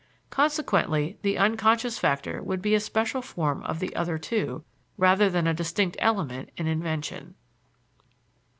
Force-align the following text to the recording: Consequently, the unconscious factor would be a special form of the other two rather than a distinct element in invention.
Consequently, 0.31 1.19
the 1.21 1.37
unconscious 1.37 1.99
factor 1.99 2.41
would 2.41 2.59
be 2.59 2.73
a 2.73 2.79
special 2.79 3.21
form 3.21 3.61
of 3.65 3.77
the 3.77 3.95
other 3.95 4.17
two 4.17 4.63
rather 4.97 5.29
than 5.29 5.45
a 5.45 5.53
distinct 5.53 5.95
element 5.99 6.49
in 6.57 6.65
invention. 6.65 7.35